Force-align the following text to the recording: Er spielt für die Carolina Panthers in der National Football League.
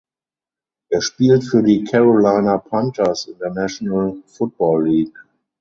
Er 0.89 0.99
spielt 1.01 1.43
für 1.43 1.61
die 1.61 1.83
Carolina 1.83 2.57
Panthers 2.57 3.27
in 3.27 3.37
der 3.37 3.51
National 3.51 4.15
Football 4.25 4.87
League. 4.89 5.19